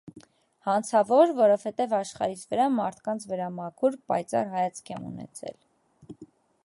[0.67, 6.31] Հանցավո՞ր, որովհետև աշխարհիս վրա, մարդկանց վրա մաքուր, պայծառ հայացք եմ ունեցել: